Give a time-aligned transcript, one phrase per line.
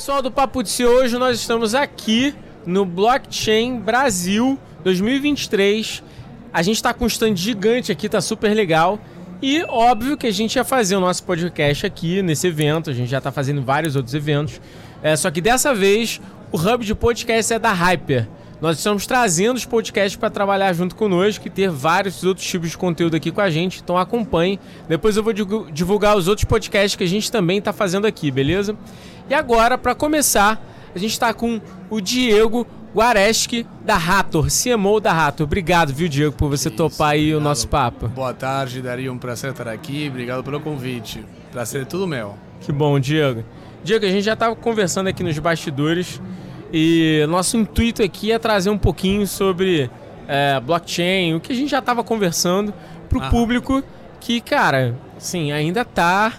[0.00, 2.34] Pessoal do Papo de Si, hoje nós estamos aqui
[2.64, 6.02] no Blockchain Brasil 2023.
[6.50, 8.98] A gente está com um stand gigante aqui, tá super legal.
[9.42, 13.10] E óbvio que a gente ia fazer o nosso podcast aqui nesse evento, a gente
[13.10, 14.58] já está fazendo vários outros eventos.
[15.02, 16.18] É, só que dessa vez
[16.50, 18.26] o hub de podcast é da Hyper.
[18.60, 22.76] Nós estamos trazendo os podcasts para trabalhar junto conosco e ter vários outros tipos de
[22.76, 23.80] conteúdo aqui com a gente.
[23.82, 24.60] Então acompanhe.
[24.86, 28.76] Depois eu vou divulgar os outros podcasts que a gente também está fazendo aqui, beleza?
[29.30, 30.60] E agora, para começar,
[30.92, 35.46] a gente está com o Diego Guareschi da Rator, CMO da Rator.
[35.46, 38.08] Obrigado, viu, Diego, por você Isso, topar aí o nosso papo.
[38.08, 39.12] Boa tarde, Daria.
[39.12, 40.08] Um prazer estar aqui.
[40.08, 41.24] Obrigado pelo convite.
[41.52, 42.34] Prazer é tudo meu.
[42.60, 43.44] Que bom, Diego.
[43.84, 46.20] Diego, a gente já estava conversando aqui nos bastidores
[46.72, 49.88] e nosso intuito aqui é trazer um pouquinho sobre
[50.26, 52.74] é, blockchain, o que a gente já estava conversando
[53.08, 53.80] para o público
[54.18, 56.32] que, cara, sim, ainda está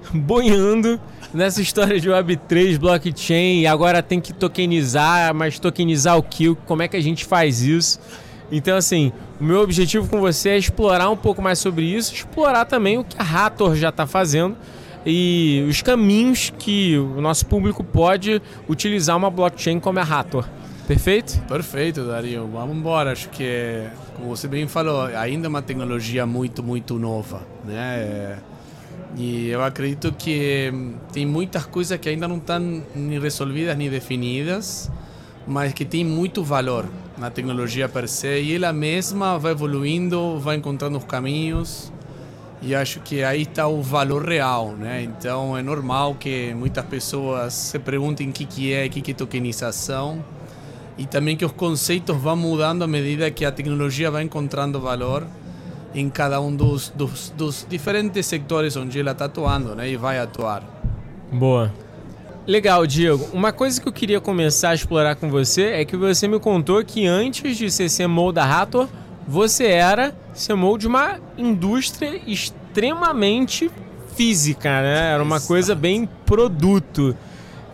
[0.12, 1.00] boiando
[1.32, 6.54] nessa história de Web3, blockchain, e agora tem que tokenizar, mas tokenizar o que?
[6.66, 8.00] Como é que a gente faz isso?
[8.50, 12.64] Então, assim, o meu objetivo com você é explorar um pouco mais sobre isso, explorar
[12.64, 14.56] também o que a Rator já está fazendo
[15.04, 20.48] e os caminhos que o nosso público pode utilizar uma blockchain como a Rator.
[20.86, 21.38] Perfeito?
[21.42, 22.48] Perfeito, Dario.
[22.50, 23.12] Vamos embora.
[23.12, 23.84] Acho que,
[24.16, 27.42] como você bem falou, ainda é uma tecnologia muito, muito nova.
[27.62, 28.38] Né?
[29.18, 30.72] E eu acredito que
[31.12, 32.60] tem muitas coisas que ainda não estão
[32.94, 34.88] nem resolvidas nem definidas,
[35.44, 36.86] mas que tem muito valor
[37.18, 38.40] na tecnologia per se.
[38.40, 41.92] E ela mesma vai evoluindo, vai encontrando os caminhos.
[42.62, 45.02] E acho que aí está o valor real, né?
[45.02, 49.10] Então é normal que muitas pessoas se perguntem o que, que é, o que, que
[49.10, 50.24] é tokenização.
[50.96, 55.26] E também que os conceitos vão mudando à medida que a tecnologia vai encontrando valor
[55.94, 59.88] em cada um dos, dos, dos diferentes sectores onde ela está atuando né?
[59.88, 60.62] e vai atuar.
[61.32, 61.72] Boa.
[62.46, 63.28] Legal, Diego.
[63.32, 66.82] Uma coisa que eu queria começar a explorar com você é que você me contou
[66.82, 68.88] que antes de ser CMO da Rator,
[69.26, 73.70] você era CMO de uma indústria extremamente
[74.16, 75.12] física, né?
[75.12, 77.14] Era uma coisa bem produto.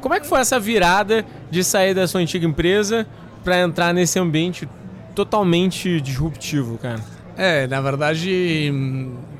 [0.00, 3.06] Como é que foi essa virada de sair da sua antiga empresa
[3.44, 4.68] para entrar nesse ambiente
[5.14, 7.00] totalmente disruptivo, cara?
[7.36, 8.72] É, na verdade,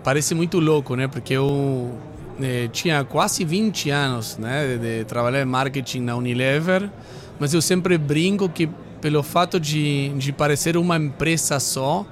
[0.03, 1.07] parece muito louco, né?
[1.07, 1.97] Porque eu
[2.43, 6.91] eh, tinha quase 20 anos, né, de, de trabalhar em marketing na Unilever,
[7.39, 8.69] mas eu sempre brinco que
[9.01, 12.05] pelo fato de, de parecer uma empresa só,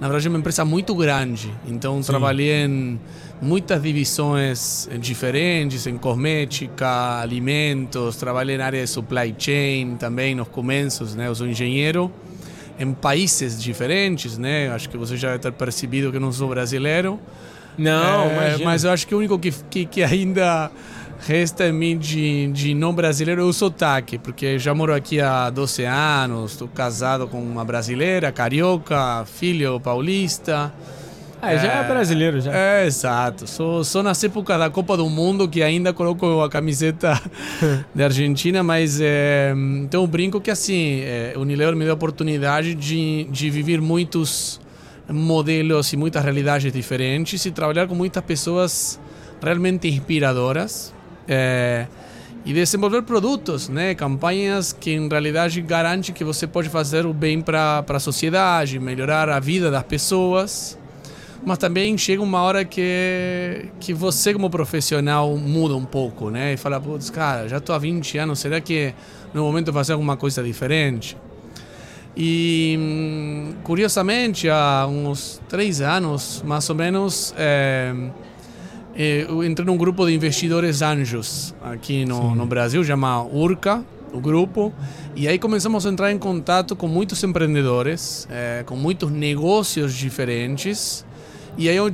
[0.00, 1.52] na verdade é uma empresa muito grande.
[1.68, 2.08] Então Sim.
[2.08, 2.98] trabalhei em
[3.40, 11.14] muitas divisões diferentes, em cosmética, alimentos, trabalhei na área de supply chain também nos começos,
[11.14, 11.28] né?
[11.28, 12.10] Eu sou engenheiro
[12.80, 14.70] em países diferentes, né?
[14.70, 17.20] Acho que você já ter percebido que não sou brasileiro.
[17.76, 20.70] Não, é, mas eu acho que o único que, que, que ainda
[21.20, 25.50] resta em mim de, de não brasileiro é o sotaque, porque já moro aqui há
[25.50, 30.72] 12 anos, estou casado com uma brasileira, carioca, filho paulista.
[31.42, 32.52] Ah, já é, é brasileiro já.
[32.54, 33.46] É, exato.
[33.46, 37.20] Sou, sou nas épocas da Copa do Mundo que ainda coloco a camiseta
[37.94, 39.52] da Argentina, mas é,
[39.82, 43.80] então eu brinco que assim, é, o Unilever me deu a oportunidade de, de viver
[43.80, 44.60] muitos
[45.08, 49.00] modelos e muitas realidades diferentes e trabalhar com muitas pessoas
[49.42, 50.94] realmente inspiradoras
[51.26, 51.86] é,
[52.44, 53.94] e desenvolver produtos, né?
[53.94, 59.28] campanhas que em realidade garantem que você pode fazer o bem para a sociedade, melhorar
[59.28, 60.78] a vida das pessoas,
[61.44, 66.52] mas também chega uma hora que, que você como profissional muda um pouco, né?
[66.52, 68.94] E fala, putz, cara, já estou há 20 anos, será que
[69.32, 71.16] no momento fazer alguma coisa diferente?
[72.16, 77.94] E hum, curiosamente, há uns três anos, mais ou menos, é,
[78.94, 84.72] eu entrei num grupo de investidores anjos aqui no, no Brasil, chama Urca, o grupo,
[85.14, 91.04] e aí começamos a entrar em contato com muitos empreendedores, eh, com muitos negócios diferentes,
[91.56, 91.92] e aí eu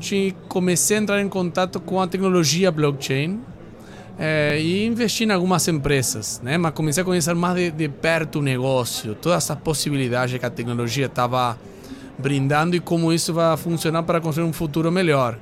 [0.49, 3.41] comecei a entrar em contato com a tecnologia blockchain
[4.19, 6.57] eh, e investi em algumas empresas, né?
[6.57, 10.51] mas comecei a conhecer mais de, de perto o negócio, todas essas possibilidades que a
[10.51, 11.59] tecnologia estava
[12.19, 15.39] brindando e como isso vai funcionar para construir um futuro melhor.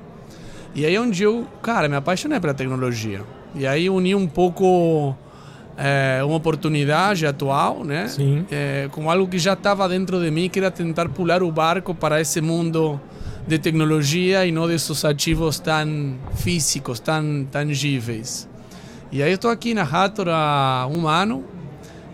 [0.73, 3.21] E aí onde eu, cara, me apaixonei pela tecnologia.
[3.55, 5.15] E aí uni um pouco
[5.77, 8.09] é, uma oportunidade atual, né?
[8.09, 8.45] Sim.
[8.51, 11.95] É, com algo que já estava dentro de mim, que era tentar pular o barco
[11.95, 12.99] para esse mundo
[13.47, 18.47] de tecnologia e não desses ativos tão físicos, tão tangíveis.
[19.11, 21.43] E aí estou aqui na Hathor há um ano,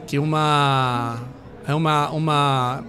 [0.06, 1.20] que é uma
[1.68, 2.84] é uma uma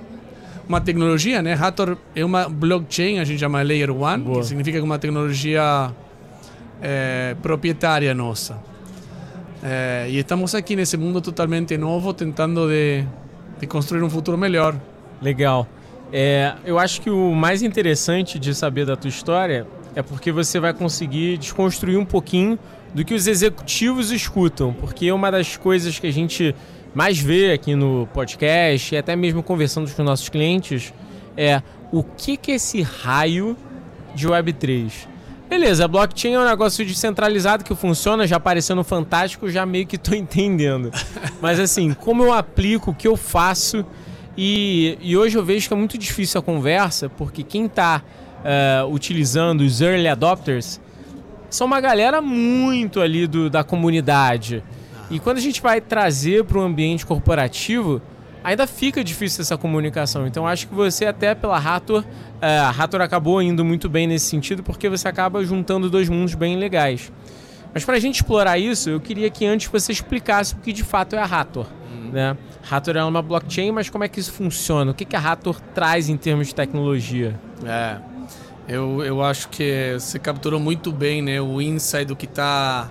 [0.68, 1.54] uma tecnologia, né?
[1.54, 4.40] Hathor é uma blockchain, a gente chama Layer 1, Boa.
[4.40, 5.92] que significa que é uma tecnologia
[6.80, 8.58] é, proprietária nossa.
[9.62, 13.04] É, e estamos aqui nesse mundo totalmente novo, tentando de,
[13.60, 14.74] de construir um futuro melhor.
[15.20, 15.68] Legal.
[16.12, 20.60] É, eu acho que o mais interessante de saber da tua história é porque você
[20.60, 22.58] vai conseguir desconstruir um pouquinho
[22.94, 26.54] do que os executivos escutam, porque uma das coisas que a gente
[26.94, 30.92] mais vê aqui no podcast e até mesmo conversando com os nossos clientes
[31.34, 33.56] é o que que é esse raio
[34.14, 35.08] de Web3?
[35.48, 40.14] Beleza, blockchain é um negócio descentralizado que funciona, já aparecendo fantástico, já meio que estou
[40.16, 40.90] entendendo.
[41.40, 43.84] Mas assim, como eu aplico, o que eu faço
[44.36, 48.02] e, e hoje eu vejo que é muito difícil a conversa, porque quem está uh,
[48.44, 50.80] eh, utilizando os early adopters
[51.50, 54.64] são uma galera muito ali do, da comunidade.
[55.10, 58.00] E quando a gente vai trazer para o ambiente corporativo,
[58.42, 60.26] ainda fica difícil essa comunicação.
[60.26, 62.02] Então acho que você até pela Rator,
[62.40, 66.34] é, a Rator acabou indo muito bem nesse sentido porque você acaba juntando dois mundos
[66.34, 67.12] bem legais.
[67.74, 70.82] Mas para a gente explorar isso, eu queria que antes você explicasse o que de
[70.82, 71.66] fato é a Rator.
[71.90, 72.10] Uhum.
[72.10, 72.36] Né?
[72.62, 74.92] Rator é uma blockchain, mas como é que isso funciona?
[74.92, 77.38] O que, que a Rator traz em termos de tecnologia?
[77.64, 77.96] É,
[78.68, 82.88] eu, eu acho que você capturou muito bem né, o insight do que está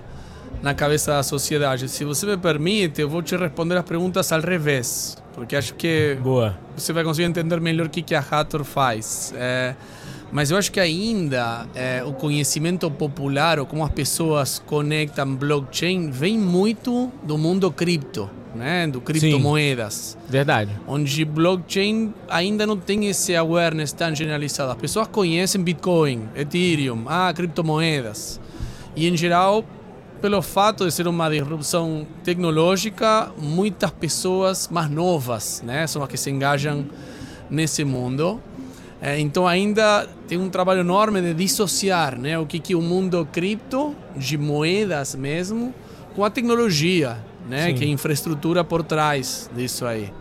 [0.62, 1.88] na cabeça da sociedade.
[1.88, 6.18] Se você me permite, eu vou te responder as perguntas ao revés, porque acho que
[6.22, 6.56] Boa.
[6.76, 9.32] você vai conseguir entender melhor o que, que a Hathor faz.
[9.36, 9.74] É,
[10.30, 16.10] mas eu acho que ainda é, o conhecimento popular ou como as pessoas conectam blockchain
[16.10, 20.16] vem muito do mundo cripto né, do criptomoedas.
[20.20, 20.70] Sim, verdade.
[20.86, 24.70] Onde blockchain ainda não tem esse awareness tão generalizado.
[24.70, 28.40] As pessoas conhecem Bitcoin, Ethereum, ah, criptomoedas.
[28.94, 29.64] E em geral,
[30.20, 36.16] pelo fato de ser uma disrupção tecnológica, muitas pessoas mais novas, né, são as que
[36.16, 36.86] se engajam
[37.50, 38.40] nesse mundo.
[39.00, 43.26] É, então ainda tem um trabalho enorme de dissociar né, o que, que o mundo
[43.32, 45.74] cripto, de moedas mesmo,
[46.14, 47.72] com a tecnologia né?
[47.72, 50.12] Que é infraestrutura por trás disso aí.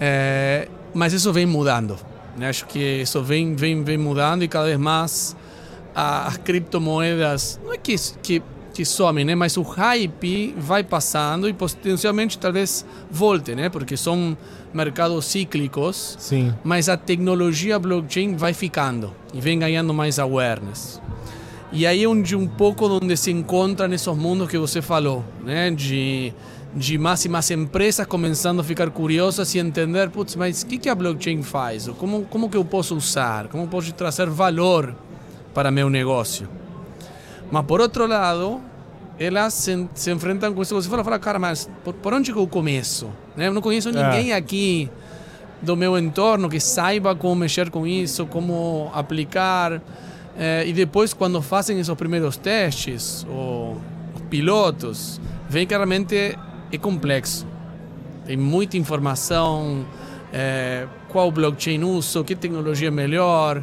[0.00, 1.96] É, mas isso vem mudando.
[2.36, 2.48] Né?
[2.48, 5.36] Acho que isso vem, vem, vem mudando e cada vez mais
[5.94, 8.42] as criptomoedas, não é que, que,
[8.74, 9.34] que somem, né?
[9.34, 13.70] mas o hype vai passando e potencialmente talvez volte, né?
[13.70, 14.36] porque são
[14.74, 16.52] mercados cíclicos, Sim.
[16.62, 21.00] mas a tecnologia blockchain vai ficando e vem ganhando mais awareness.
[21.76, 25.70] E aí é onde um pouco onde se encontra nesses mundos que você falou, né?
[25.70, 26.32] De,
[26.74, 30.78] de mais e mais empresas começando a ficar curiosas e entender, putz, mas o que,
[30.78, 31.86] que a blockchain faz?
[31.98, 33.48] Como, como que eu posso usar?
[33.48, 34.96] Como posso trazer valor
[35.52, 36.48] para meu negócio?
[37.50, 38.58] Mas por outro lado,
[39.18, 40.74] elas se, se enfrentam com isso.
[40.74, 43.10] Você fala, fala cara, mas por, por onde que eu começo?
[43.36, 43.48] Né?
[43.48, 44.34] Eu não conheço ninguém é.
[44.34, 44.88] aqui
[45.60, 49.82] do meu entorno que saiba como mexer com isso, como aplicar.
[50.38, 53.80] É, e depois, quando fazem esses primeiros testes, ou
[54.28, 56.36] pilotos, vem que realmente
[56.72, 57.46] é complexo.
[58.26, 59.86] Tem muita informação,
[60.32, 63.62] é, qual blockchain uso, que tecnologia é melhor,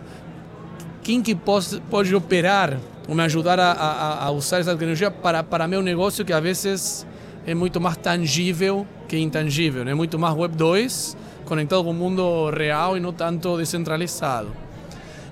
[1.04, 5.44] quem que pode, pode operar ou me ajudar a, a, a, usar essa tecnologia para,
[5.44, 7.08] para meu negócio, que às vezes
[7.46, 9.94] é muito mais tangível que intangível, é né?
[9.94, 14.52] muito mais Web 2, conectado com o mundo real e não tanto descentralizado.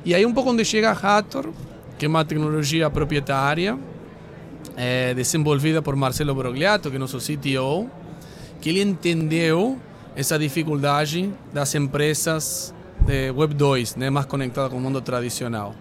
[0.04, 1.50] E aí um pouco onde chega a Hathor,
[1.98, 3.78] que é uma tecnologia proprietária,
[4.76, 7.90] é, desenvolvida por Marcelo Brogliato, que é nosso CTO,
[8.60, 9.78] que ele entendeu
[10.16, 12.74] essa dificuldade das empresas
[13.06, 15.76] de Web 2, né, mais conectadas com o mundo tradicional.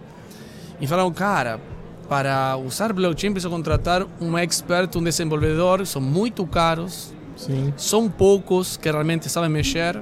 [0.79, 1.59] E falaram, cara,
[2.07, 7.73] para usar blockchain precisa contratar um expert, um desenvolvedor, são muito caros, Sim.
[7.77, 10.01] são poucos que realmente sabem mexer,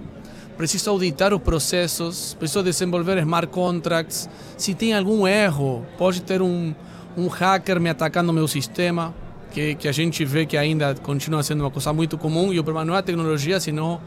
[0.60, 4.30] preciso auditar os processos, preciso desenvolver smart contracts.
[4.58, 6.76] Se tem algum erro, pode ter um,
[7.16, 9.16] um hacker me atacando meu sistema,
[9.52, 12.64] que, que a gente vê que ainda continua sendo uma coisa muito comum, e o
[12.66, 14.02] problema não é a tecnologia, sino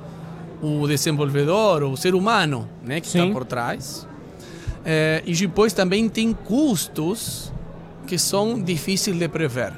[0.61, 4.07] o desenvolvedor, o ser humano né, que está por trás.
[4.85, 7.51] É, e depois também tem custos
[8.07, 9.73] que são difíceis de prever.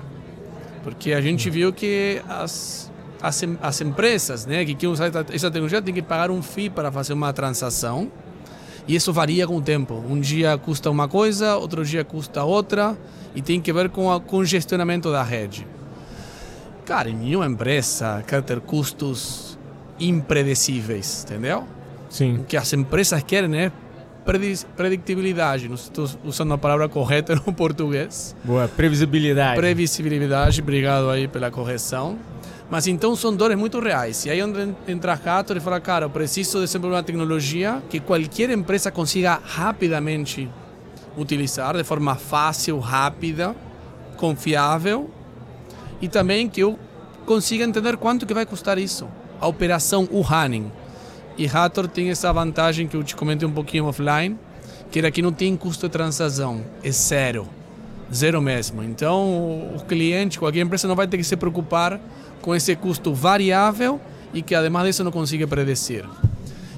[0.83, 2.84] Porque a gente viu que as
[3.25, 6.93] as, as empresas né, que querem usar essa tecnologia têm que pagar um FII para
[6.93, 8.13] fazer uma transação.
[8.87, 9.95] E isso varia com o tempo.
[10.07, 12.97] Um dia custa uma coisa, outro dia custa outra,
[13.35, 15.67] e tem que ver com o congestionamento da rede.
[16.85, 19.59] Cara, nenhuma empresa quer ter custos
[19.99, 21.65] impredecíveis, entendeu?
[22.11, 22.37] Sim.
[22.37, 23.73] O que as empresas querem é
[24.77, 25.67] predictibilidade.
[25.67, 28.37] Não estou usando a palavra correta no português.
[28.45, 29.57] Boa, previsibilidade.
[29.57, 32.19] Previsibilidade, obrigado aí pela correção.
[32.71, 34.25] Mas então são dores muito reais.
[34.25, 38.01] E aí onde entra a Gator e fala, cara, eu preciso desenvolver uma tecnologia que
[38.01, 40.49] qualquer empresa consiga rapidamente
[41.17, 43.55] utilizar de forma fácil, rápida,
[44.17, 45.11] confiável
[46.01, 46.79] e também que eu
[47.25, 49.09] consiga entender quanto que vai custar isso,
[49.41, 50.71] a operação, o running.
[51.37, 54.39] E Hathor tem essa vantagem que eu te comentei um pouquinho offline,
[54.91, 57.49] que era que não tem custo de transação, é zero.
[58.15, 58.83] Zero mesmo.
[58.83, 62.01] Então, o cliente, qualquer empresa não vai ter que se preocupar
[62.41, 64.01] com esse custo variável
[64.33, 66.05] e que, además disso, não consiga predecir.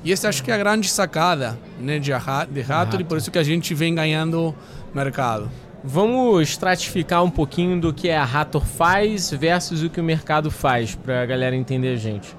[0.02, 2.12] E essa acho que é a grande sacada né, de,
[2.50, 4.54] de Hathor e por isso que a gente vem ganhando
[4.94, 5.50] mercado.
[5.82, 10.94] Vamos estratificar um pouquinho do que a Hathor faz versus o que o mercado faz,
[10.94, 12.34] para a galera entender a gente.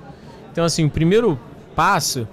[0.52, 1.40] Então, assim, o primeiro
[1.76, 2.28] passo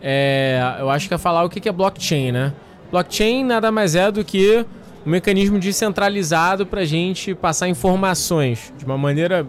[0.00, 2.52] é, eu acho que é falar o que é blockchain, né?
[2.90, 4.64] Blockchain nada mais é do que
[5.06, 9.46] um mecanismo descentralizado para a gente passar informações de uma maneira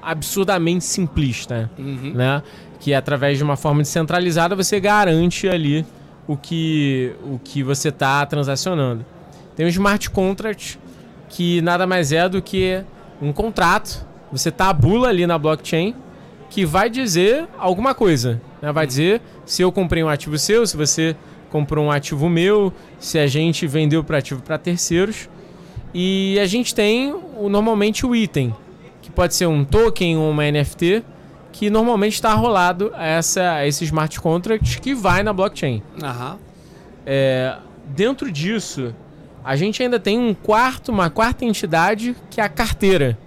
[0.00, 2.12] absurdamente simplista, uhum.
[2.14, 2.42] né?
[2.78, 5.84] Que através de uma forma descentralizada você garante ali
[6.26, 9.04] o que, o que você está transacionando.
[9.56, 10.78] Tem o smart contract,
[11.28, 12.82] que nada mais é do que
[13.20, 14.06] um contrato.
[14.30, 15.94] Você tabula ali na blockchain
[16.48, 18.40] que vai dizer alguma coisa.
[18.60, 18.70] Né?
[18.70, 21.16] Vai dizer se eu comprei um ativo seu, se você
[21.52, 25.28] comprou um ativo meu, se a gente vendeu para ativo para terceiros.
[25.92, 28.56] E a gente tem o, normalmente o item,
[29.02, 31.04] que pode ser um token ou uma NFT,
[31.52, 35.82] que normalmente está rolado a, essa, a esse smart contract que vai na blockchain.
[36.02, 36.38] Uhum.
[37.04, 38.94] É, dentro disso,
[39.44, 43.18] a gente ainda tem um quarto, uma quarta entidade que é a carteira.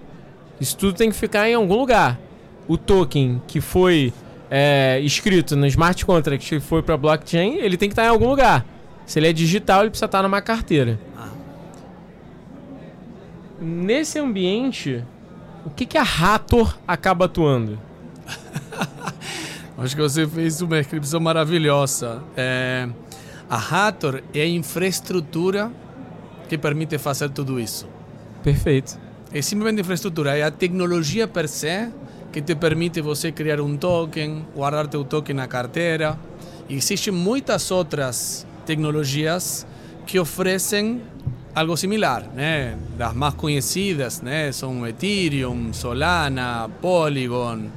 [0.59, 2.19] Isso tudo tem que ficar em algum lugar.
[2.67, 4.11] O token que foi
[4.49, 8.29] é, escrito no smart contract que foi para blockchain, ele tem que estar em algum
[8.29, 8.65] lugar.
[9.05, 10.99] Se ele é digital, ele precisa estar numa carteira.
[11.17, 11.29] Ah.
[13.59, 15.03] Nesse ambiente,
[15.65, 17.79] o que, que a Rator acaba atuando?
[19.77, 22.23] Acho que você fez uma descrição maravilhosa.
[22.35, 22.87] É,
[23.49, 25.71] a Hathor é a infraestrutura
[26.47, 27.87] que permite fazer tudo isso.
[28.43, 28.97] Perfeito.
[29.33, 31.89] É simplesmente infraestrutura, é a tecnologia per se
[32.35, 36.19] que te permite você criar um token, guardar teu token na carteira.
[36.69, 39.65] Existem muitas outras tecnologias
[40.05, 41.01] que oferecem
[41.55, 42.77] algo similar, né?
[42.97, 44.51] Das mais conhecidas, né?
[44.51, 47.69] São Ethereum, Solana, Polygon,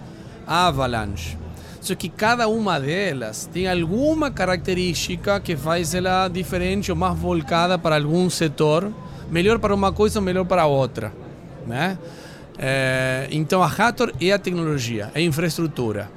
[0.44, 1.38] Avalanche.
[1.80, 7.78] Só que cada uma delas tem alguma característica que faz ela diferente ou mais voltada
[7.78, 8.92] para algum setor,
[9.30, 11.12] melhor para uma coisa ou melhor para outra,
[11.64, 11.96] né?
[12.58, 16.10] É, então a Hathor é a tecnologia, é a infraestrutura.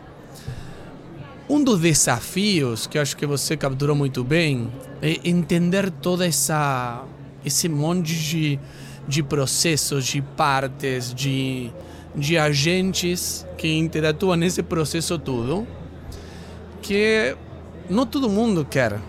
[1.48, 4.71] Um dos desafios que acho que você capturou muito bem
[5.01, 7.03] é entender toda essa
[7.43, 8.60] esse monte de,
[9.07, 11.71] de processos, de partes, de,
[12.15, 15.67] de agentes que interatuam nesse processo todo,
[16.81, 17.36] que
[17.89, 19.00] não todo mundo quer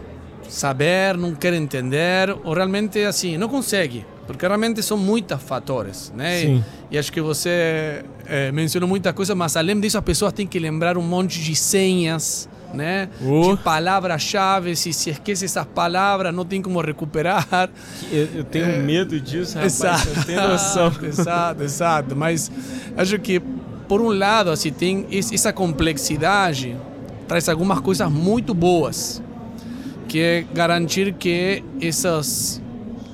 [0.48, 4.04] saber, não quer entender, ou realmente assim, não consegue.
[4.26, 6.40] Porque realmente são muitos fatores, né?
[6.40, 6.64] Sim.
[6.90, 10.46] E, e acho que você é, mencionou muita coisa, mas além disso as pessoas têm
[10.46, 13.08] que lembrar um monte de senhas, né?
[13.20, 13.56] Uh.
[13.56, 17.70] De palavras-chave, e se esquece essas palavras, não tem como recuperar.
[18.10, 20.92] Eu, eu tenho é, medo disso, rapaz, exato, eu tenho noção.
[21.02, 22.16] exato, exato.
[22.16, 22.50] Mas
[22.96, 23.40] acho que,
[23.88, 26.76] por um lado, assim, tem essa complexidade,
[27.26, 29.20] traz algumas coisas muito boas,
[30.08, 32.61] que é garantir que essas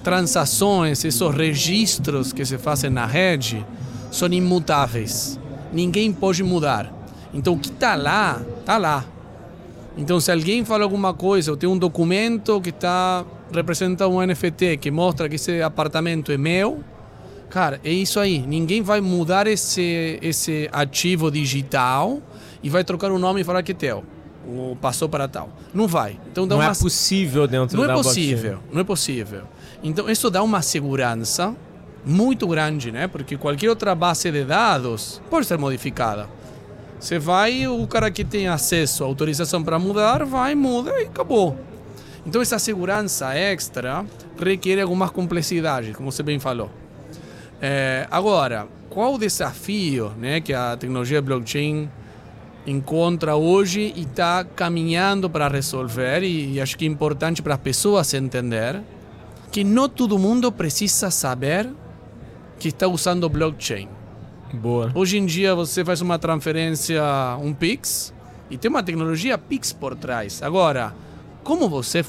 [0.08, 3.62] transações, esses registros que se fazem na rede
[4.10, 5.38] são imutáveis.
[5.70, 6.90] Ninguém pode mudar.
[7.34, 9.04] Então o que está lá, está lá.
[9.98, 13.22] Então se alguém fala alguma coisa, ou tem um documento que está
[13.52, 16.82] representa um NFT que mostra que esse apartamento é meu,
[17.50, 18.38] cara, é isso aí.
[18.38, 22.22] Ninguém vai mudar esse esse ativo digital
[22.62, 24.02] e vai trocar o nome e falar que é teu.
[24.56, 25.50] Ou passou para tal.
[25.74, 26.18] Não vai.
[26.32, 28.72] Então não é possível dentro não da é possível, blockchain.
[28.72, 29.42] Não é possível.
[29.82, 31.54] Então, isso dá uma segurança
[32.04, 33.06] muito grande, né?
[33.06, 36.28] Porque qualquer outra base de dados pode ser modificada.
[36.98, 41.56] Você vai, o cara que tem acesso, autorização para mudar, vai, muda e acabou.
[42.26, 44.04] Então, essa segurança extra
[44.38, 46.70] requer algumas complexidades, como você bem falou.
[47.62, 51.88] É, agora, qual o desafio né, que a tecnologia blockchain
[52.66, 56.24] encontra hoje e está caminhando para resolver?
[56.24, 58.82] E, e acho que é importante para as pessoas entender
[59.50, 61.68] que não todo mundo precisa saber
[62.58, 63.88] que está usando blockchain.
[64.52, 64.90] Boa.
[64.94, 67.02] Hoje em dia você faz uma transferência,
[67.40, 68.12] um Pix,
[68.50, 70.42] e tem uma tecnologia Pix por trás.
[70.42, 70.94] Agora,
[71.44, 72.04] como você.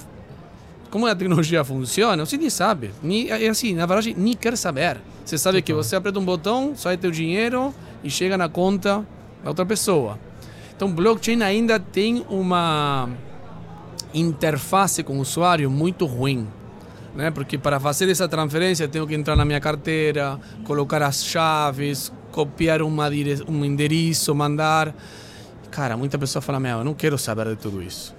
[0.89, 2.91] Como a tecnologia funciona, você nem sabe.
[3.29, 4.97] É assim, na verdade, nem quer saber.
[5.23, 9.05] Você sabe que você aperta um botão, sai teu dinheiro e chega na conta
[9.43, 10.17] da outra pessoa.
[10.75, 13.07] Então, blockchain ainda tem uma
[14.13, 16.47] interface com o usuário muito ruim
[17.15, 17.31] né?
[17.31, 22.81] Porque para fazer essa transferência tenho que entrar na minha carteira, colocar as chaves, copiar
[22.81, 23.43] uma dire...
[23.47, 24.95] um endereço, mandar.
[25.71, 28.15] Cara, muita pessoa fala: Meu, eu não quero saber de tudo isso.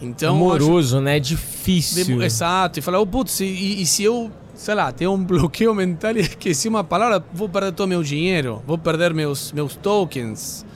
[0.00, 1.04] Então, Amoroso, acho...
[1.04, 1.18] né?
[1.18, 2.22] Difícil.
[2.22, 2.78] Exato.
[2.78, 6.20] E fala: oh, putz, e, e se eu sei lá, tenho um bloqueio mental e
[6.20, 10.66] esqueci uma palavra, vou perder todo meu dinheiro, vou perder meus, meus tokens.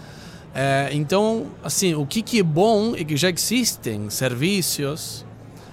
[0.54, 5.24] É, então, assim, o que, que é bom é que já existem serviços,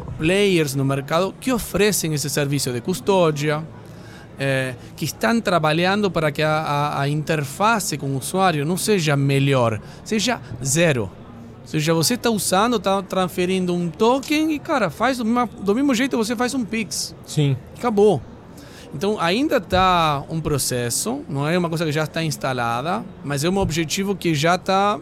[0.09, 3.65] players no mercado que oferecem esse serviço de custódia,
[4.39, 9.15] é, que estão trabalhando para que a, a, a interface com o usuário não seja
[9.15, 11.03] melhor, seja zero.
[11.61, 15.93] Ou seja, você está usando, está transferindo um token e, cara, faz uma, do mesmo
[15.93, 17.13] jeito você faz um Pix.
[17.25, 17.55] Sim.
[17.77, 18.21] Acabou.
[18.93, 23.49] Então ainda está um processo, não é uma coisa que já está instalada, mas é
[23.49, 24.99] um objetivo que já está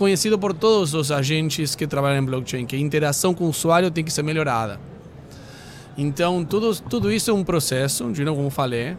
[0.00, 3.90] conhecido por todos os agentes que trabalham em blockchain, que a interação com o usuário
[3.90, 4.80] tem que ser melhorada.
[5.94, 8.96] Então tudo, tudo isso é um processo, de novo como falei,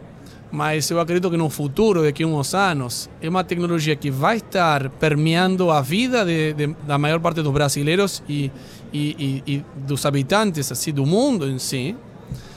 [0.52, 4.36] mas eu acredito que no futuro, daqui a uns anos, é uma tecnologia que vai
[4.36, 8.52] estar permeando a vida de, de, da maior parte dos brasileiros e,
[8.92, 11.96] e, e, e dos habitantes assim, do mundo em si,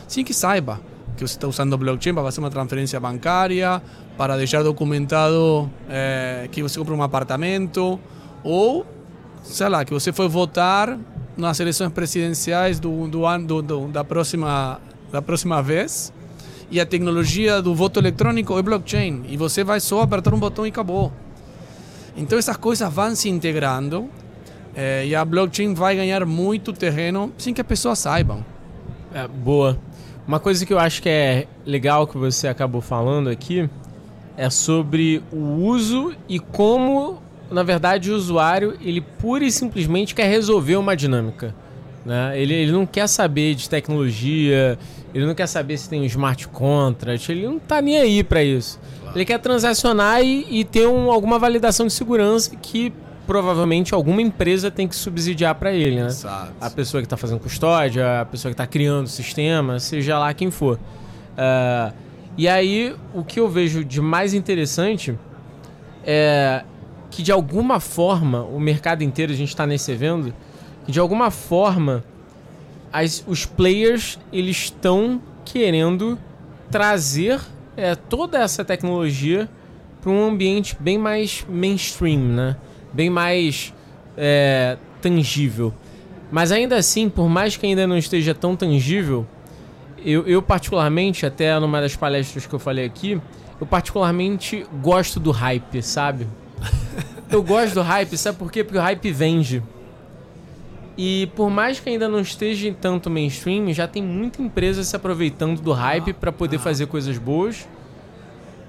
[0.08, 0.80] sem que saiba
[1.18, 3.82] que você está usando blockchain para fazer uma transferência bancária,
[4.16, 8.00] para deixar documentado é, que você comprou um apartamento,
[8.46, 8.86] ou,
[9.44, 10.98] sei lá, que você foi votar
[11.36, 14.80] nas eleições presidenciais do, do ano do, do, da, próxima,
[15.12, 16.14] da próxima vez
[16.70, 19.24] e a tecnologia do voto eletrônico é blockchain.
[19.28, 21.12] E você vai só apertar um botão e acabou.
[22.16, 24.10] Então essas coisas vão se integrando
[24.76, 28.46] é, e a blockchain vai ganhar muito terreno sem que as pessoas saibam.
[29.14, 29.78] É, boa.
[30.28, 33.70] Uma coisa que eu acho que é legal que você acabou falando aqui
[34.38, 40.30] é sobre o uso e como, na verdade, o usuário ele pura e simplesmente quer
[40.30, 41.54] resolver uma dinâmica.
[42.06, 42.40] Né?
[42.40, 44.78] Ele, ele não quer saber de tecnologia,
[45.14, 48.44] ele não quer saber se tem um smart contract, ele não tá nem aí para
[48.44, 48.80] isso.
[49.02, 49.18] Claro.
[49.18, 52.94] Ele quer transacionar e, e ter um, alguma validação de segurança que
[53.26, 56.08] provavelmente alguma empresa tem que subsidiar para ele, né?
[56.08, 56.54] Exato.
[56.62, 60.32] A pessoa que está fazendo custódia, a pessoa que está criando o sistema, seja lá
[60.34, 60.78] quem for.
[60.78, 61.92] Uh,
[62.38, 65.18] e aí, o que eu vejo de mais interessante
[66.06, 66.64] é
[67.16, 70.34] que de alguma forma, o mercado inteiro, a gente está nesse evento,
[70.86, 72.04] de alguma forma
[72.92, 76.20] as, os players eles estão querendo
[76.70, 77.40] trazer
[77.78, 79.50] é, toda essa tecnologia
[80.02, 82.58] para um ambiente bem mais mainstream, né?
[82.92, 83.74] Bem mais
[84.18, 85.74] é, tangível.
[86.30, 89.26] Mas ainda assim, por mais que ainda não esteja tão tangível,
[90.06, 93.22] eu, eu particularmente, até numa das palestras que eu falei aqui,
[93.60, 96.28] eu particularmente gosto do hype, sabe?
[97.30, 98.64] Eu gosto do hype, sabe por quê?
[98.64, 99.64] Porque o hype vende.
[100.98, 104.96] E por mais que ainda não esteja em tanto mainstream, já tem muita empresa se
[104.96, 107.68] aproveitando do hype para poder fazer coisas boas.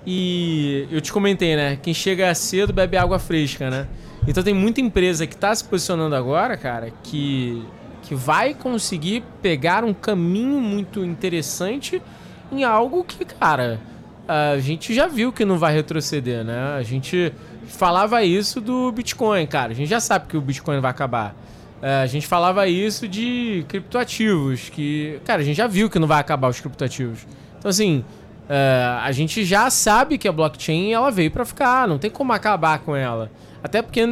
[0.04, 1.78] E eu te comentei, né?
[1.80, 3.88] Quem chega cedo bebe água fresca, né?
[4.26, 7.64] Então tem muita empresa que está se posicionando agora, cara, que,
[8.02, 12.02] que vai conseguir pegar um caminho muito interessante
[12.50, 13.80] em algo que, cara,
[14.26, 16.74] a gente já viu que não vai retroceder, né?
[16.76, 17.32] A gente
[17.76, 19.72] falava isso do Bitcoin, cara.
[19.72, 21.34] A gente já sabe que o Bitcoin vai acabar.
[21.82, 26.08] É, a gente falava isso de criptoativos, que, cara, a gente já viu que não
[26.08, 27.26] vai acabar os criptoativos.
[27.58, 28.04] Então, assim,
[28.48, 32.32] é, a gente já sabe que a blockchain ela veio para ficar, não tem como
[32.32, 33.30] acabar com ela.
[33.62, 34.06] Até porque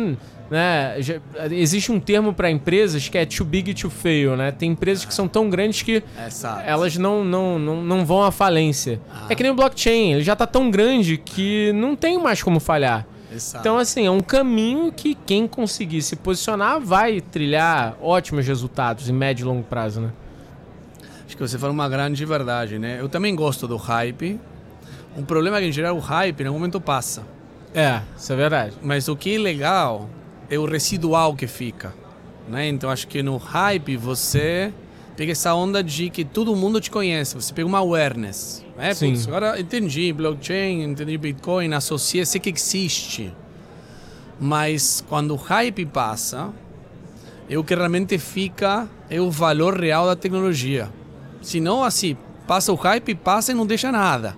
[0.51, 1.15] né, já,
[1.51, 4.51] existe um termo para empresas que é too big to fail, né?
[4.53, 6.03] Tem empresas que são tão grandes que
[6.65, 9.01] elas não, não, não, não vão à falência.
[9.11, 9.27] Ah.
[9.31, 12.61] É que nem o blockchain, ele já está tão grande que não tem mais como
[12.61, 13.07] falhar.
[13.35, 13.63] Exato.
[13.63, 19.13] Então, assim, é um caminho que quem conseguir se posicionar vai trilhar ótimos resultados em
[19.13, 20.13] médio e longo prazo, né?
[21.27, 22.99] Acho que você falou uma grande verdade, né?
[23.01, 24.39] Eu também gosto do hype.
[25.17, 27.23] Um problema é que, em geral, o hype, em algum momento, passa.
[27.75, 28.77] É, isso é verdade.
[28.83, 30.09] Mas o que é legal
[30.49, 31.95] é o residual que fica,
[32.49, 32.69] né?
[32.69, 34.73] Então, acho que no hype você
[35.17, 37.35] pega essa onda de que todo mundo te conhece.
[37.35, 38.64] Você pega uma awareness.
[38.77, 39.11] É, Sim.
[39.13, 43.33] Putz, agora entendi blockchain, entendi Bitcoin, associei, sei que existe.
[44.41, 46.53] Mas quando o hype passa,
[47.49, 50.91] é o que realmente fica é o valor real da tecnologia.
[51.41, 54.37] Se não, assim, passa o hype, passa e não deixa nada.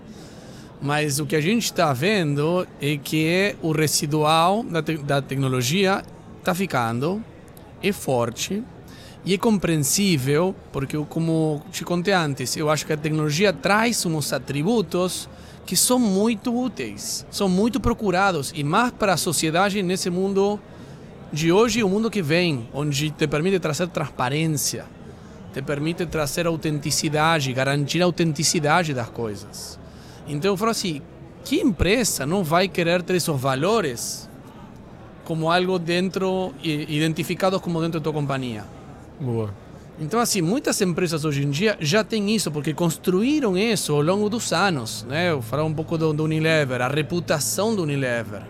[0.82, 6.02] Mas o que a gente está vendo é que o residual da, te da tecnologia
[6.38, 7.24] está ficando,
[7.82, 8.62] é forte,
[9.26, 14.32] e é compreensível, porque, como te contei antes, eu acho que a tecnologia traz uns
[14.32, 15.28] atributos
[15.66, 20.60] que são muito úteis, são muito procurados, e mais para a sociedade nesse mundo
[21.32, 24.84] de hoje e o mundo que vem, onde te permite trazer transparência,
[25.52, 29.76] te permite trazer autenticidade, garantir a autenticidade das coisas.
[30.28, 31.02] Então eu falo assim,
[31.44, 34.30] que empresa não vai querer ter esses valores
[35.24, 38.75] como algo dentro, identificados como dentro da tua companhia?
[39.20, 39.52] Boa.
[39.98, 44.28] Então, assim, muitas empresas hoje em dia já têm isso, porque construíram isso ao longo
[44.28, 45.06] dos anos.
[45.08, 45.30] Né?
[45.30, 48.42] Eu falar um pouco do, do Unilever, a reputação do Unilever.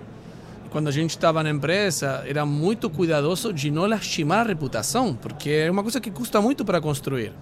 [0.71, 5.51] Quando a gente estava na empresa, era muito cuidadoso de não lastimar a reputação, porque
[5.51, 7.33] é uma coisa que custa muito para construir.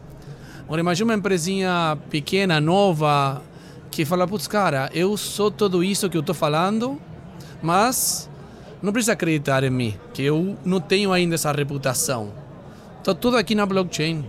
[0.64, 3.42] Agora, imagina uma empresinha pequena, nova,
[3.90, 7.00] que fala, putz, cara, eu sou tudo isso que eu estou falando,
[7.62, 8.28] mas
[8.82, 12.43] não precisa acreditar em mim, que eu não tenho ainda essa reputação.
[13.04, 14.24] Está tudo aqui na blockchain.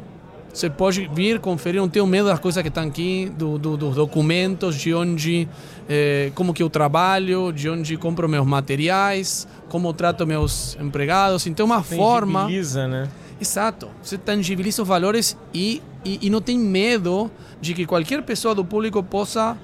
[0.53, 3.95] Você pode vir, conferir, não tenho medo das coisas que estão aqui, do, do, dos
[3.95, 5.47] documentos, de onde,
[5.87, 11.47] eh, como que eu trabalho, de onde compro meus materiais, como trato meus empregados.
[11.47, 12.41] Então, uma forma...
[12.41, 13.07] Tangibiliza, né?
[13.39, 13.87] Exato.
[14.03, 18.65] Você tangibiliza os valores e, e, e não tem medo de que qualquer pessoa do
[18.65, 19.57] público possa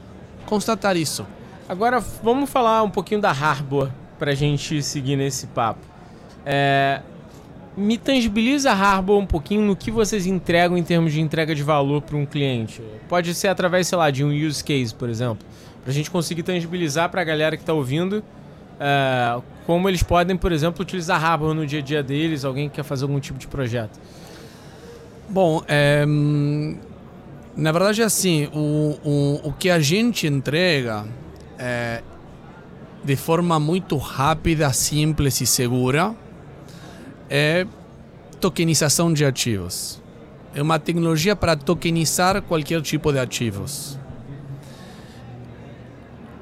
[0.45, 1.28] constatar isso.
[1.67, 5.91] Agora, vamos falar um pouquinho da Harbor para a gente seguir nesse papo.
[6.45, 7.02] É,
[7.75, 11.63] me tangibiliza a Harbor um pouquinho no que vocês entregam em termos de entrega de
[11.63, 12.81] valor para um cliente.
[13.07, 15.45] Pode ser através, sei lá, de um use case, por exemplo.
[15.84, 18.23] Para a gente conseguir tangibilizar para a galera que está ouvindo
[18.79, 22.75] é, como eles podem, por exemplo, utilizar Harbor no dia a dia deles, alguém que
[22.75, 23.99] quer fazer algum tipo de projeto.
[25.29, 26.05] Bom, é,
[27.55, 31.05] na verdade, assim, o, o, o que a gente entrega
[31.57, 32.01] é,
[33.03, 36.13] de forma muito rápida, simples e segura
[37.32, 37.65] é
[38.41, 40.02] tokenização de ativos.
[40.54, 43.98] É uma tecnologia para tokenizar qualquer tipo de ativos.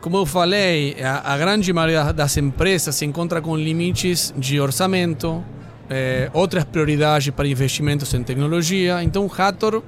[0.01, 5.43] Como eu falei, a, a grande maioria das empresas se encontra com limites de orçamento,
[5.87, 9.03] é, outras prioridades para investimentos em tecnologia.
[9.03, 9.83] Então, o Hathor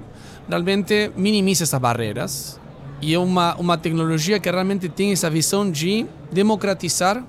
[0.48, 2.60] realmente minimiza essas barreiras
[3.02, 7.24] e é uma, uma tecnologia que realmente tem essa visão de democratizar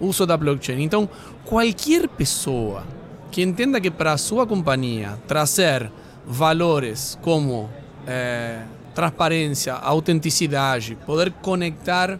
[0.00, 0.82] uso da blockchain.
[0.82, 1.08] Então,
[1.44, 2.84] qualquer pessoa
[3.30, 5.90] que entenda que para a sua companhia trazer
[6.26, 7.68] valores como
[8.06, 8.62] é,
[8.94, 12.18] transparência, autenticidade, poder conectar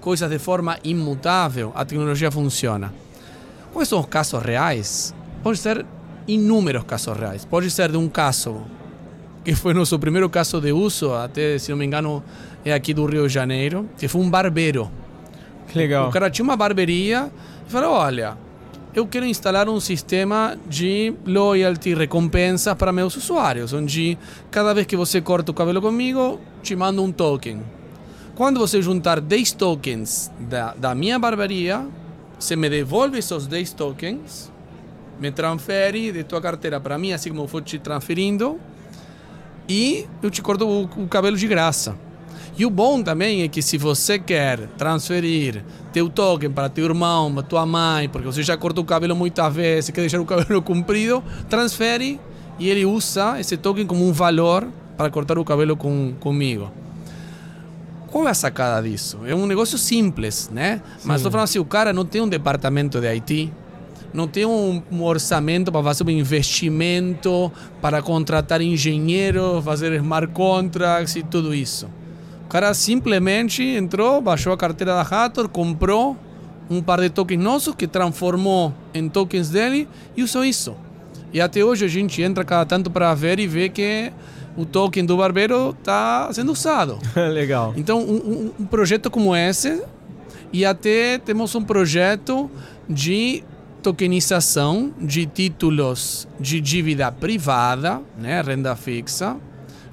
[0.00, 2.92] coisas de forma imutável, a tecnologia funciona.
[3.72, 5.14] Quais são os casos reais?
[5.42, 5.84] Pode ser
[6.26, 7.44] inúmeros casos reais.
[7.44, 8.62] Pode ser de um caso
[9.44, 12.22] que foi nosso primeiro caso de uso, até se não me engano,
[12.64, 14.90] é aqui do Rio de Janeiro, que foi um barbeiro.
[15.68, 16.08] Que legal.
[16.08, 17.30] O cara tinha uma barbearia
[17.66, 18.36] e falou: olha,
[18.94, 24.18] eu quero instalar um sistema de loyalty, recompensas para meus usuários, onde
[24.50, 27.62] cada vez que você corta o cabelo comigo, te mando um token.
[28.34, 31.86] Quando você juntar 10 tokens da, da minha barbearia,
[32.38, 34.52] você me devolve esses 10 tokens,
[35.20, 38.58] me transfere de tua carteira para mim, assim como eu for te transferindo,
[39.68, 41.96] e eu te corto o, o cabelo de graça.
[42.58, 47.32] E o bom também é que se você quer transferir teu token para teu irmão,
[47.32, 50.60] para tua mãe, porque você já cortou o cabelo muitas vezes, quer deixar o cabelo
[50.62, 52.18] comprido, transfere
[52.58, 54.66] e ele usa esse token como um valor
[54.96, 56.68] para cortar o cabelo com, comigo.
[58.08, 59.20] Qual é a sacada disso?
[59.24, 60.82] É um negócio simples, né?
[60.98, 61.06] Sim.
[61.06, 63.52] Mas estou falando assim, o cara não tem um departamento de IT,
[64.12, 71.14] não tem um, um orçamento para fazer um investimento, para contratar engenheiros, fazer smart contracts
[71.14, 71.88] e tudo isso.
[72.48, 76.16] O cara simplesmente entrou, baixou a carteira da Hathor, comprou
[76.70, 80.74] um par de tokens nossos que transformou em tokens dele e usou isso.
[81.30, 84.10] E até hoje a gente entra cada tanto para ver e ver que
[84.56, 86.98] o token do barbeiro está sendo usado.
[87.14, 87.74] Legal.
[87.76, 89.82] Então, um, um, projeto como esse,
[90.50, 92.50] e até temos um projeto
[92.88, 93.44] de
[93.82, 99.36] tokenização de títulos de dívida privada, né, renda fixa,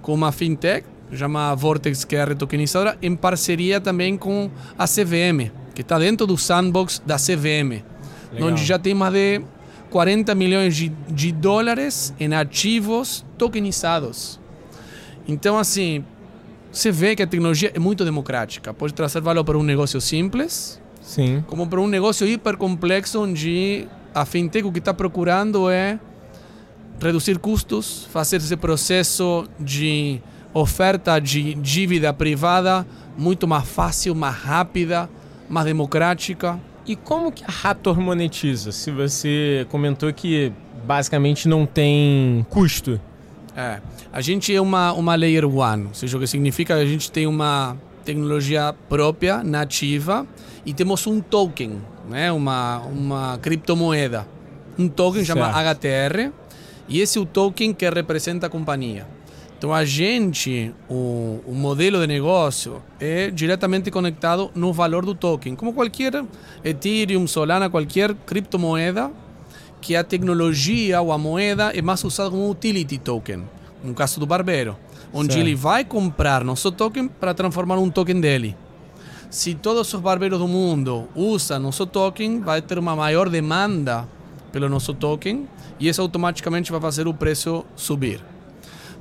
[0.01, 5.51] com uma fintech chama Vortex, que é a retokenizadora, em parceria também com a CVM,
[5.73, 7.83] que está dentro do sandbox da CVM,
[8.31, 8.49] Legal.
[8.49, 9.41] onde já tem mais de
[9.89, 14.39] 40 milhões de, de dólares em ativos tokenizados.
[15.27, 16.03] Então, assim,
[16.71, 18.73] você vê que a tecnologia é muito democrática.
[18.73, 21.43] Pode trazer valor para um negócio simples, Sim.
[21.47, 25.99] como para um negócio hiper complexo, onde a fintech o que está procurando é
[27.01, 30.21] reduzir custos, fazer esse processo de
[30.55, 32.87] oferta de dívida privada
[33.17, 35.09] muito mais fácil, mais rápida,
[35.49, 36.59] mais democrática.
[36.87, 38.71] E como que a Rator monetiza?
[38.71, 40.51] Se você comentou que
[40.85, 42.99] basicamente não tem custo.
[43.55, 43.79] É,
[44.11, 47.11] a gente é uma, uma Layer One, ou seja, o que significa que a gente
[47.11, 50.27] tem uma tecnologia própria, nativa,
[50.65, 52.31] e temos um token, né?
[52.31, 54.27] uma, uma criptomoeda.
[54.77, 55.39] Um token certo.
[55.39, 56.31] chama HTR,
[56.87, 59.14] e esse é o token que representa a companhia.
[59.57, 65.55] Então a gente, o, o, modelo de negócio é diretamente conectado no valor do token,
[65.55, 66.23] como qualquer
[66.63, 69.11] Ethereum, Solana, qualquer criptomoeda,
[69.79, 73.43] que a tecnologia ou a moeda é mais usada como utility token,
[73.83, 74.75] no caso do barbeiro,
[75.13, 75.45] onde certo.
[75.45, 78.57] ele vai comprar nosso token para transformar um token dele.
[79.29, 84.07] Se todos os barbeiros do mundo usam nosso token, vai ter uma maior demanda
[84.51, 85.47] pelo nosso token
[85.79, 88.34] e isso automaticamente vai fazer o preço subir.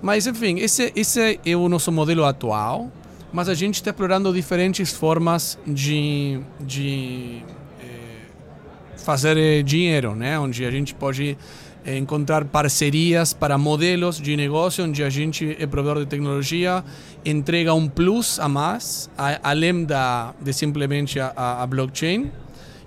[0.02, 2.90] Mas, enfim, esse, esse é o nosso modelo atual,
[3.33, 7.42] mas a gente está explorando diferentes formas de, de
[7.80, 10.38] é, fazer eh, dinheiro, né?
[10.38, 11.37] onde a gente pode
[11.85, 16.85] eh, encontrar parcerias para modelos de negócio onde a gente é provedor de tecnologia,
[17.24, 22.30] entrega um plus a mais, a, além da, de simplesmente a, a blockchain,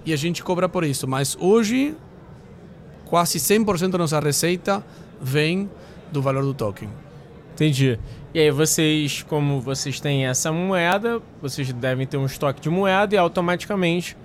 [0.06, 1.06] e a gente cobra por isso.
[1.06, 1.94] Mas hoje,
[3.04, 4.82] quase 100% da nossa receita
[5.22, 5.70] vem
[6.12, 6.90] do valor do token.
[7.54, 8.00] Entendi.
[8.34, 13.16] E aí vocês, como vocês têm essa moeda, vocês devem ter um estoque de moeda
[13.16, 14.16] e automaticamente,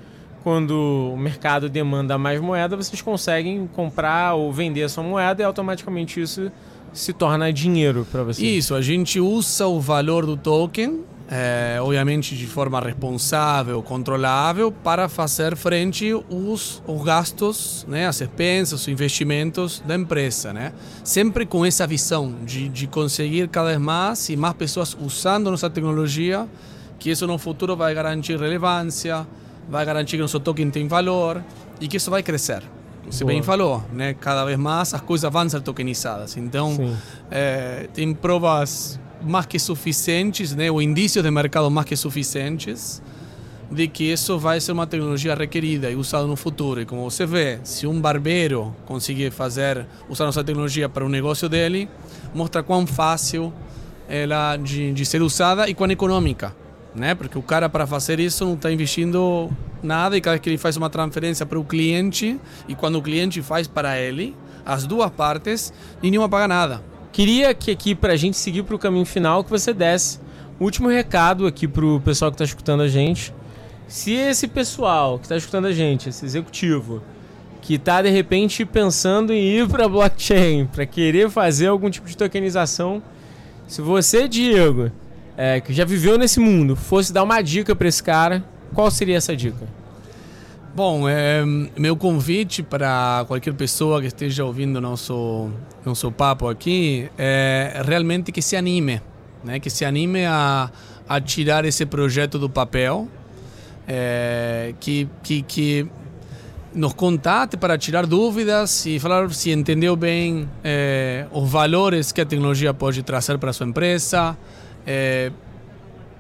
[0.43, 5.45] quando o mercado demanda mais moeda, vocês conseguem comprar ou vender a sua moeda e
[5.45, 6.53] automaticamente isso
[6.93, 8.65] se torna dinheiro para vocês.
[8.65, 15.09] Isso, a gente usa o valor do token é, obviamente de forma responsável, controlável, para
[15.09, 20.53] fazer frente os, os gastos, né, as expensas, os investimentos da empresa.
[20.53, 20.75] Né?
[21.03, 25.71] Sempre com essa visão de, de conseguir cada vez mais e mais pessoas usando nossa
[25.71, 26.47] tecnologia,
[26.99, 29.27] que isso no futuro vai garantir relevância,
[29.71, 31.43] vai garantir que nosso token tem valor
[31.81, 32.63] e que isso vai crescer.
[33.07, 33.33] Você Boa.
[33.33, 34.13] bem falou, né?
[34.13, 36.37] cada vez mais as coisas vão ser tokenizadas.
[36.37, 36.95] Então,
[37.31, 43.03] é, tem provas mais que suficientes, né, ou indícios de mercado mais que suficientes
[43.73, 46.81] de que isso vai ser uma tecnologia requerida e usada no futuro.
[46.83, 51.49] E como você vê, se um barbeiro conseguir fazer usar nossa tecnologia para o negócio
[51.49, 51.89] dele,
[52.35, 53.53] mostra quão fácil
[54.09, 56.55] ela de, de ser usada e quão econômica,
[56.95, 57.15] né?
[57.15, 59.51] Porque o cara para fazer isso não está investindo
[59.83, 63.03] nada e cada vez que ele faz uma transferência para o cliente e quando o
[63.03, 66.92] cliente faz para ele, as duas partes, nenhuma paga nada.
[67.13, 70.19] Queria que aqui, pra gente seguir pro caminho final, que você desse
[70.59, 73.35] o último recado aqui pro pessoal que tá escutando a gente.
[73.87, 77.03] Se esse pessoal que tá escutando a gente, esse executivo,
[77.61, 82.17] que tá de repente pensando em ir para blockchain, para querer fazer algum tipo de
[82.17, 83.03] tokenização,
[83.69, 84.91] se você, Diego,
[85.37, 89.19] é, que já viveu nesse mundo, fosse dar uma dica para esse cara, qual seria
[89.19, 89.69] essa dica?
[90.75, 91.45] Bom, é,
[91.77, 95.51] meu convite para qualquer pessoa que esteja ouvindo nosso
[95.85, 99.03] nosso papo aqui é realmente que se anime,
[99.45, 99.61] né?
[99.61, 100.71] Que se anime a,
[101.07, 103.07] a tirar esse projeto do papel,
[103.87, 105.87] é, que, que, que
[106.75, 112.25] nos contate para tirar dúvidas e falar se entendeu bem é, os valores que a
[112.25, 114.39] tecnologia pode trazer para a sua empresa,
[114.87, 115.31] é,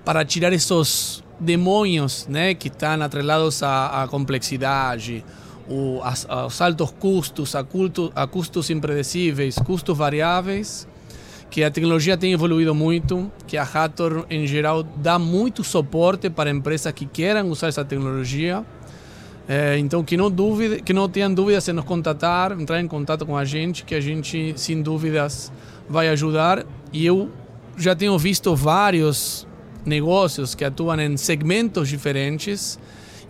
[0.04, 5.24] para tirar esses demônios né, que estão atrelados à, à complexidade,
[5.68, 10.86] o, as, aos altos custos, a, culto, a custos impredecíveis, custos variáveis,
[11.50, 16.50] que a tecnologia tem evoluído muito, que a Hathor, em geral, dá muito suporte para
[16.50, 18.64] empresas que queiram usar essa tecnologia.
[19.46, 23.26] É, então, que não, duvide, que não tenham dúvidas em nos contatar, entrar em contato
[23.26, 25.52] com a gente, que a gente, sem dúvidas,
[25.88, 26.64] vai ajudar.
[26.92, 27.28] E eu
[27.76, 29.46] já tenho visto vários
[29.84, 32.78] negócios que atuam em segmentos diferentes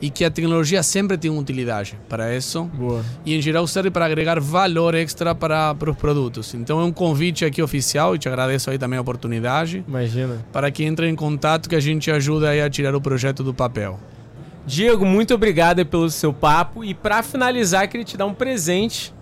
[0.03, 2.65] e que a tecnologia sempre tem utilidade para isso.
[2.65, 3.05] Boa.
[3.25, 6.53] E em geral serve para agregar valor extra para, para os produtos.
[6.55, 9.85] Então é um convite aqui oficial e te agradeço aí também a oportunidade.
[9.87, 10.45] Imagina.
[10.53, 13.55] Para que entre em contato que a gente ajuda aí a tirar o projeto do
[13.55, 13.99] papel.
[14.67, 19.15] Diego, muito obrigado pelo seu papo e para finalizar queria te dar um presente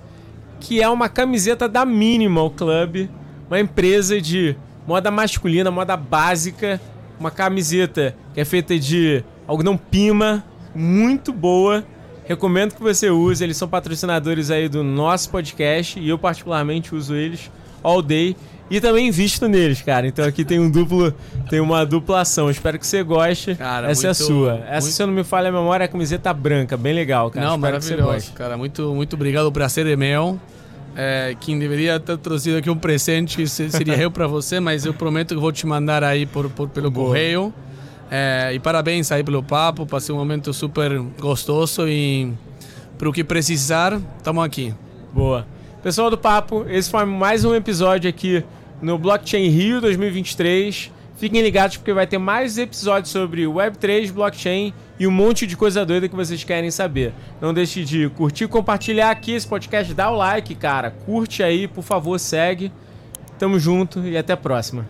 [0.61, 3.09] que é uma camiseta da Minimal Club,
[3.49, 6.81] uma empresa de moda masculina, moda básica
[7.21, 10.43] uma camiseta que é feita de algodão pima,
[10.75, 11.85] muito boa.
[12.25, 17.15] Recomendo que você use, eles são patrocinadores aí do nosso podcast e eu particularmente uso
[17.15, 17.51] eles
[17.83, 18.35] all day
[18.71, 20.07] e também invisto neles, cara.
[20.07, 21.13] Então aqui tem um duplo,
[21.51, 22.49] tem uma duplação.
[22.49, 23.57] Espero que você goste.
[23.57, 24.55] Cara, Essa muito, é a sua.
[24.61, 24.95] Essa, muito...
[24.95, 27.45] se eu não me falha a memória, é a camiseta branca, bem legal, cara.
[27.45, 28.57] Não, Espero maravilhoso, cara.
[28.57, 29.47] Muito, muito obrigado.
[29.47, 30.41] O prazer é meu.
[30.97, 35.35] É, quem deveria ter trazido aqui um presente seria eu para você, mas eu prometo
[35.35, 37.07] que vou te mandar aí por, por pelo Boa.
[37.07, 37.55] correio.
[38.11, 42.33] É, e parabéns aí pelo papo, passei um momento super gostoso e
[42.99, 44.75] para o que precisar, estamos aqui.
[45.13, 45.47] Boa.
[45.83, 48.45] Pessoal do papo, esse foi mais um episódio aqui
[48.83, 50.91] no Blockchain Rio 2023.
[51.21, 55.85] Fiquem ligados porque vai ter mais episódios sobre Web3, blockchain e um monte de coisa
[55.85, 57.13] doida que vocês querem saber.
[57.43, 60.91] Não deixe de curtir, compartilhar aqui esse podcast, dá o like, cara.
[61.05, 62.73] Curte aí, por favor, segue.
[63.39, 64.89] Tamo junto e até a próxima.